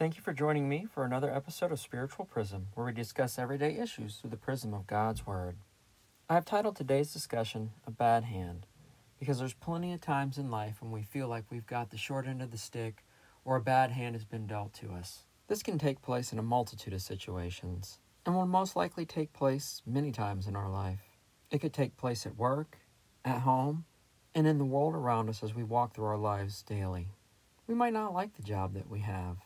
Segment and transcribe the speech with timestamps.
[0.00, 3.76] Thank you for joining me for another episode of Spiritual Prism, where we discuss everyday
[3.76, 5.58] issues through the prism of God's Word.
[6.26, 8.66] I have titled today's discussion A Bad Hand,
[9.18, 12.26] because there's plenty of times in life when we feel like we've got the short
[12.26, 13.04] end of the stick
[13.44, 15.26] or a bad hand has been dealt to us.
[15.48, 19.82] This can take place in a multitude of situations, and will most likely take place
[19.84, 21.18] many times in our life.
[21.50, 22.78] It could take place at work,
[23.22, 23.84] at home,
[24.34, 27.08] and in the world around us as we walk through our lives daily.
[27.66, 29.36] We might not like the job that we have.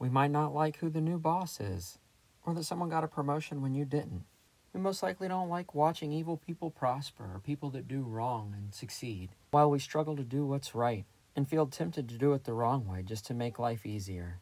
[0.00, 1.98] We might not like who the new boss is,
[2.46, 4.24] or that someone got a promotion when you didn't.
[4.72, 8.74] We most likely don't like watching evil people prosper or people that do wrong and
[8.74, 11.04] succeed, while we struggle to do what's right
[11.36, 14.40] and feel tempted to do it the wrong way just to make life easier.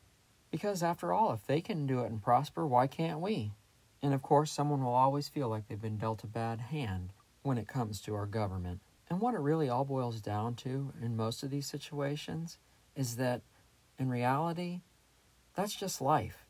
[0.53, 3.51] Because after all, if they can do it and prosper, why can't we?
[4.01, 7.13] And of course, someone will always feel like they've been dealt a bad hand
[7.43, 8.81] when it comes to our government.
[9.11, 12.59] And what it really all boils down to in most of these situations
[12.95, 13.43] is that
[13.99, 14.83] in reality,
[15.59, 16.47] that's just life.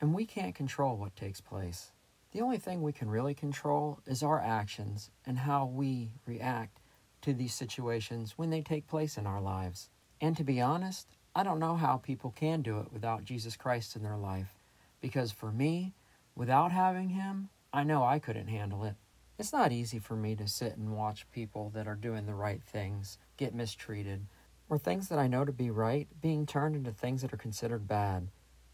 [0.00, 1.90] And we can't control what takes place.
[2.30, 6.78] The only thing we can really control is our actions and how we react
[7.22, 9.90] to these situations when they take place in our lives.
[10.20, 13.96] And to be honest, I don't know how people can do it without Jesus Christ
[13.96, 14.54] in their life.
[15.00, 15.92] Because for me,
[16.36, 18.94] without having Him, I know I couldn't handle it.
[19.36, 22.62] It's not easy for me to sit and watch people that are doing the right
[22.62, 24.28] things get mistreated
[24.72, 27.86] or things that I know to be right being turned into things that are considered
[27.86, 28.28] bad.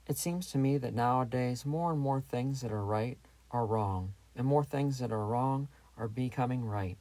[0.07, 3.19] It seems to me that nowadays more and more things that are right
[3.51, 6.99] are wrong, and more things that are wrong are becoming right.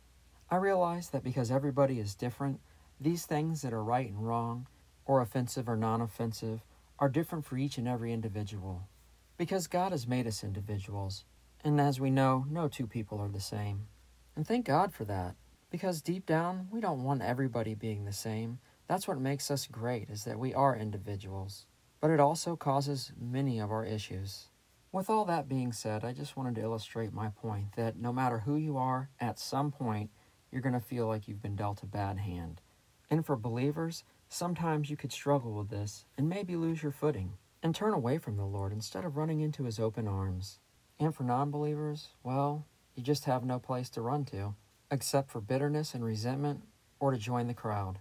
[0.49, 2.59] I realize that because everybody is different,
[2.99, 4.65] these things that are right and wrong,
[5.05, 6.61] or offensive or non offensive,
[6.97, 8.87] are different for each and every individual.
[9.37, 11.23] Because God has made us individuals,
[11.63, 13.89] and as we know, no two people are the same.
[14.35, 15.35] And thank God for that,
[15.69, 18.57] because deep down, we don't want everybody being the same.
[18.87, 21.65] That's what makes us great, is that we are individuals.
[21.99, 24.47] But it also causes many of our issues.
[24.93, 28.39] With all that being said, I just wanted to illustrate my point that no matter
[28.39, 30.09] who you are, at some point,
[30.51, 32.61] you're going to feel like you've been dealt a bad hand.
[33.09, 37.75] And for believers, sometimes you could struggle with this and maybe lose your footing and
[37.75, 40.59] turn away from the Lord instead of running into his open arms.
[40.99, 42.65] And for non believers, well,
[42.95, 44.55] you just have no place to run to,
[44.89, 46.63] except for bitterness and resentment
[46.99, 47.99] or to join the crowd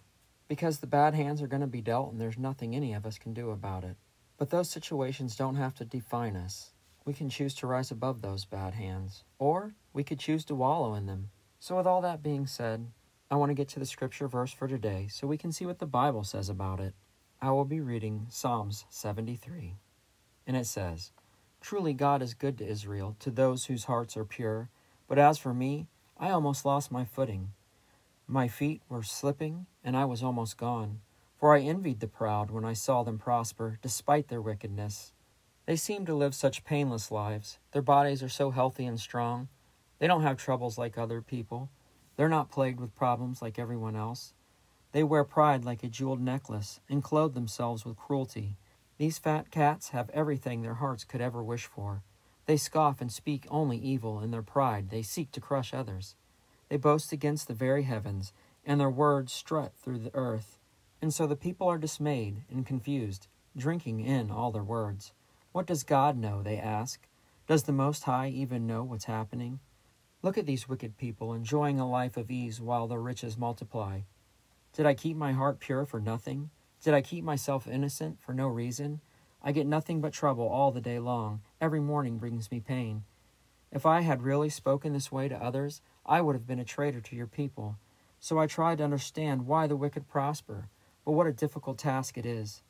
[0.48, 3.18] because the bad hands are going to be dealt and there's nothing any of us
[3.18, 3.96] can do about it.
[4.38, 6.70] But those situations don't have to define us.
[7.04, 10.94] We can choose to rise above those bad hands, or we could choose to wallow
[10.94, 11.30] in them.
[11.60, 12.90] So, with all that being said,
[13.30, 15.78] I want to get to the scripture verse for today so we can see what
[15.78, 16.94] the Bible says about it.
[17.40, 19.76] I will be reading Psalms 73.
[20.46, 21.12] And it says,
[21.60, 24.68] Truly God is good to Israel, to those whose hearts are pure.
[25.08, 27.52] But as for me, I almost lost my footing.
[28.28, 31.00] My feet were slipping, and I was almost gone,
[31.38, 35.12] for I envied the proud when I saw them prosper, despite their wickedness.
[35.64, 37.58] They seem to live such painless lives.
[37.70, 39.46] Their bodies are so healthy and strong.
[40.00, 41.70] They don't have troubles like other people.
[42.16, 44.34] They're not plagued with problems like everyone else.
[44.90, 48.56] They wear pride like a jeweled necklace and clothe themselves with cruelty.
[48.98, 52.02] These fat cats have everything their hearts could ever wish for.
[52.46, 54.90] They scoff and speak only evil in their pride.
[54.90, 56.16] They seek to crush others.
[56.68, 58.32] They boast against the very heavens,
[58.64, 60.58] and their words strut through the earth.
[61.00, 65.12] And so the people are dismayed and confused, drinking in all their words.
[65.52, 66.42] What does God know?
[66.42, 67.06] They ask.
[67.46, 69.60] Does the Most High even know what's happening?
[70.22, 74.00] Look at these wicked people enjoying a life of ease while their riches multiply.
[74.72, 76.50] Did I keep my heart pure for nothing?
[76.82, 79.00] Did I keep myself innocent for no reason?
[79.42, 81.42] I get nothing but trouble all the day long.
[81.60, 83.04] Every morning brings me pain.
[83.72, 87.00] If I had really spoken this way to others, I would have been a traitor
[87.00, 87.76] to your people.
[88.20, 90.68] So I tried to understand why the wicked prosper,
[91.04, 92.62] but what a difficult task it is.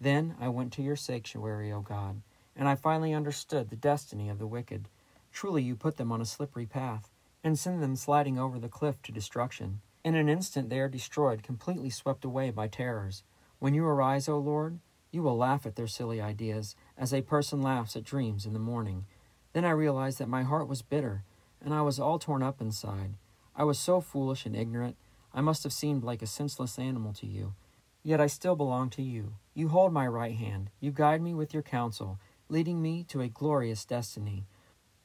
[0.00, 2.22] Then I went to your sanctuary, O God,
[2.54, 4.88] and I finally understood the destiny of the wicked.
[5.32, 7.10] Truly you put them on a slippery path,
[7.42, 9.80] and send them sliding over the cliff to destruction.
[10.04, 13.22] In an instant they are destroyed, completely swept away by terrors.
[13.58, 14.78] When you arise, O Lord,
[15.10, 18.58] you will laugh at their silly ideas, as a person laughs at dreams in the
[18.58, 19.06] morning.
[19.54, 21.24] Then I realized that my heart was bitter
[21.64, 23.14] and I was all torn up inside.
[23.56, 24.96] I was so foolish and ignorant,
[25.32, 27.54] I must have seemed like a senseless animal to you.
[28.02, 29.36] Yet I still belong to you.
[29.54, 32.18] You hold my right hand, you guide me with your counsel,
[32.48, 34.44] leading me to a glorious destiny.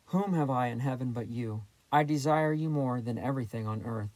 [0.07, 1.63] Whom have I in heaven but you?
[1.92, 4.10] I desire you more than everything on earth.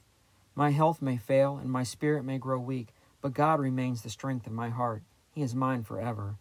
[0.56, 2.90] My health may fail and my spirit may grow weak,
[3.22, 5.04] but God remains the strength of my heart.
[5.32, 6.36] He is mine forever.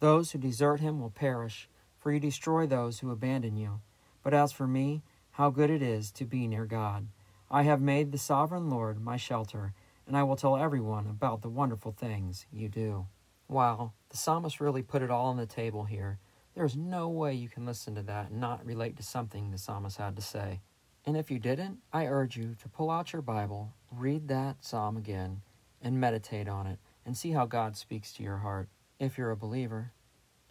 [0.00, 1.68] Those who desert him will perish,
[2.02, 3.80] for you destroy those who abandon you.
[4.24, 5.02] But as for me,
[5.32, 7.06] how good it is to be near God.
[7.48, 9.72] I have made the sovereign Lord my shelter,
[10.06, 13.06] and I will tell everyone about the wonderful things you do.
[13.46, 16.18] Wow, the psalmist really put it all on the table here.
[16.56, 19.98] There's no way you can listen to that and not relate to something the psalmist
[19.98, 20.60] had to say.
[21.06, 24.96] And if you didn't, I urge you to pull out your Bible, read that psalm
[24.96, 25.42] again,
[25.80, 28.68] and meditate on it, and see how God speaks to your heart
[28.98, 29.92] if you're a believer.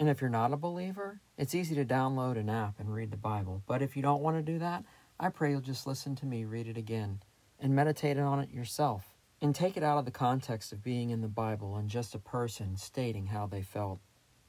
[0.02, 3.18] And if you're not a believer, it's easy to download an app and read the
[3.18, 3.62] Bible.
[3.68, 4.84] But if you don't want to do that,
[5.20, 7.22] I pray you'll just listen to me read it again
[7.60, 9.06] and meditate on it yourself.
[9.44, 12.20] And take it out of the context of being in the Bible and just a
[12.20, 14.00] person stating how they felt.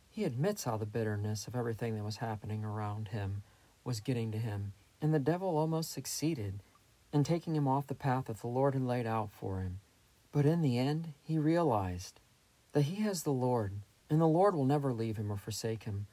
[0.09, 3.43] He admits how the bitterness of everything that was happening around him
[3.85, 4.73] was getting to him,
[5.03, 6.63] and the devil almost succeeded
[7.13, 9.81] in taking him off the path that the Lord had laid out for him.
[10.33, 12.21] But in the end, he realized
[12.73, 13.73] that he has the Lord,
[14.13, 16.07] and the Lord will never leave him or forsake him.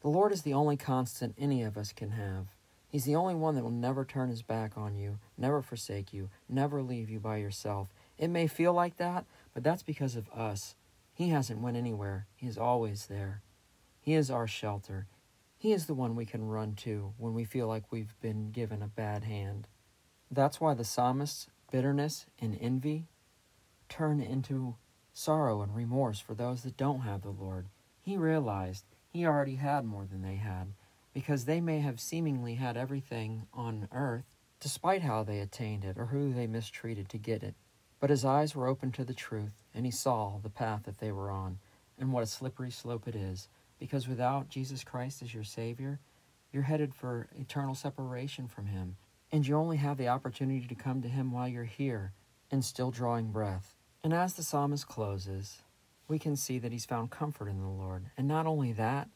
[0.00, 2.48] The Lord is the only constant any of us can have.
[2.88, 6.30] He's the only one that will never turn his back on you, never forsake you,
[6.48, 7.94] never leave you by yourself.
[8.18, 10.74] It may feel like that, but that's because of us.
[11.14, 12.26] He hasn't went anywhere.
[12.34, 13.42] He is always there.
[14.00, 15.06] He is our shelter.
[15.56, 18.82] He is the one we can run to when we feel like we've been given
[18.82, 19.68] a bad hand.
[20.28, 23.06] That's why the psalmist's bitterness and envy
[23.88, 24.74] turn into
[25.14, 27.66] sorrow and remorse for those that don't have the Lord.
[28.02, 30.74] He realized he already had more than they had,
[31.14, 36.06] because they may have seemingly had everything on earth, despite how they attained it or
[36.06, 37.54] who they mistreated to get it.
[38.00, 41.12] But his eyes were open to the truth, and he saw the path that they
[41.12, 41.58] were on,
[41.98, 46.00] and what a slippery slope it is, because without Jesus Christ as your Savior,
[46.52, 48.96] you're headed for eternal separation from him,
[49.30, 52.12] and you only have the opportunity to come to him while you're here
[52.50, 53.73] and still drawing breath.
[54.04, 55.62] And as the psalmist closes,
[56.08, 58.04] we can see that he's found comfort in the Lord.
[58.18, 59.08] And not only that,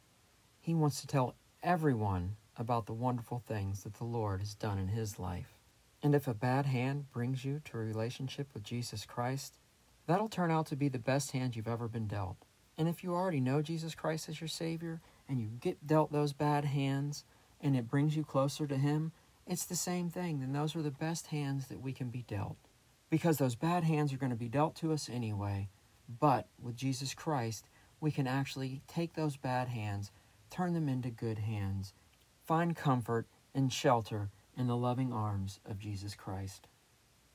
[0.63, 4.89] he wants to tell everyone about the wonderful things that the Lord has done in
[4.89, 5.59] his life.
[6.03, 9.59] And if a bad hand brings you to a relationship with Jesus Christ,
[10.07, 12.39] that'll turn out to be the best hand you've ever been dealt.
[12.79, 16.33] And if you already know Jesus Christ as your Savior and you get dealt those
[16.33, 17.25] bad hands
[17.61, 19.13] and it brings you closer to Him,
[19.47, 20.41] it's the same thing.
[20.41, 22.57] Then those are the best hands that we can be dealt.
[23.11, 25.69] Because those bad hands are going to be dealt to us anyway.
[26.21, 27.67] But with Jesus Christ,
[28.01, 30.11] we can actually take those bad hands,
[30.51, 31.93] turn them into good hands,
[32.47, 36.69] find comfort and shelter in the loving arms of Jesus Christ.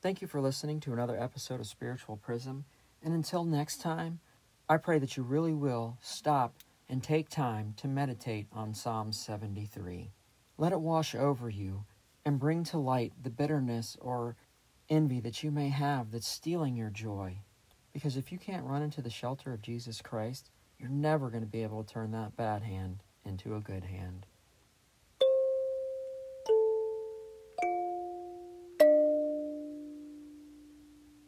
[0.02, 2.66] Thank you for listening to another episode of Spiritual Prism,
[3.02, 4.20] and until next time,
[4.68, 6.56] I pray that you really will stop
[6.90, 10.12] and take time to meditate on Psalm 73.
[10.58, 11.86] Let it wash over you
[12.26, 14.36] and bring to light the bitterness or
[14.90, 17.38] envy that you may have that's stealing your joy.
[17.94, 20.50] Because if you can't run into the shelter of Jesus Christ,
[20.80, 24.26] you're never going to be able to turn that bad hand into a good hand.